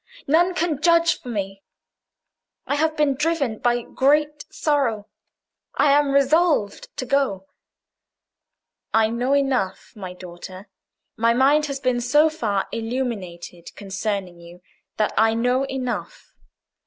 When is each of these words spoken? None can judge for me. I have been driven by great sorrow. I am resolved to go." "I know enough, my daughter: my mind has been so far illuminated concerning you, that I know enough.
None 0.25 0.55
can 0.55 0.81
judge 0.81 1.21
for 1.21 1.29
me. 1.29 1.61
I 2.65 2.73
have 2.73 2.97
been 2.97 3.13
driven 3.13 3.59
by 3.59 3.83
great 3.83 4.45
sorrow. 4.51 5.07
I 5.75 5.91
am 5.91 6.11
resolved 6.11 6.87
to 6.97 7.05
go." 7.05 7.45
"I 8.95 9.11
know 9.11 9.33
enough, 9.35 9.93
my 9.95 10.13
daughter: 10.13 10.67
my 11.17 11.35
mind 11.35 11.67
has 11.67 11.79
been 11.79 12.01
so 12.01 12.31
far 12.31 12.67
illuminated 12.71 13.75
concerning 13.75 14.39
you, 14.39 14.63
that 14.97 15.13
I 15.19 15.35
know 15.35 15.65
enough. 15.65 16.33